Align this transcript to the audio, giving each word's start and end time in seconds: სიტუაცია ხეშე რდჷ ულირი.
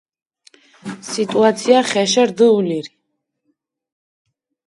სიტუაცია 1.09 1.81
ხეშე 1.89 2.23
რდჷ 2.29 2.47
ულირი. 2.57 2.91